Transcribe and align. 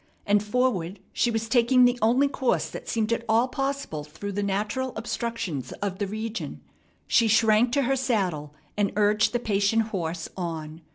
And 0.25 0.41
forward 0.43 0.99
she 1.13 1.29
was 1.29 1.47
taking 1.47 1.85
the 1.85 1.99
only 2.01 2.27
course 2.27 2.71
that 2.71 2.89
seemed 2.89 3.13
at 3.13 3.23
all 3.29 3.47
possible 3.47 4.03
through 4.03 4.31
the 4.31 4.41
natural 4.41 4.93
obstructions 4.95 5.73
of 5.73 5.99
the 5.99 6.07
region. 6.07 6.59
She 7.05 7.27
shrank 7.27 7.71
to 7.73 7.83
her 7.83 7.95
saddle, 7.95 8.55
and 8.75 8.91
urged 8.95 9.31
the 9.31 9.37
patient 9.37 9.89
horse 9.89 10.27
on. 10.35 10.81